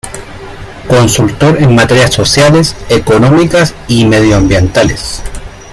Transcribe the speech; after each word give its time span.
Consultor 0.89 1.61
en 1.61 1.75
materias 1.75 2.11
sociales, 2.11 2.75
económicas 2.89 3.75
y 3.87 4.05
medioambientales. 4.05 5.21